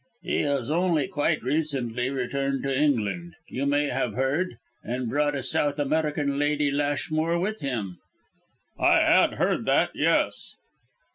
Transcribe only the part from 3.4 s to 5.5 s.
you may have heard? and brought a